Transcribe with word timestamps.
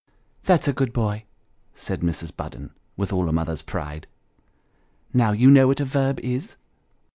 "That's 0.45 0.67
a 0.67 0.73
good 0.73 0.93
boy," 0.93 1.25
said 1.75 1.99
Mrs. 2.01 2.35
Budden, 2.35 2.71
with 2.97 3.13
all 3.13 3.29
a 3.29 3.31
mother's 3.31 3.61
pride." 3.61 4.07
Now, 5.13 5.31
you 5.31 5.51
know 5.51 5.67
what 5.67 5.79
a 5.79 5.85
verb 5.85 6.19
is 6.21 6.57